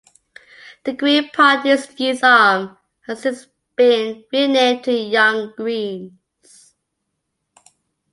[0.83, 6.73] The Green Party's youth arm has since been renamed to Young Greens.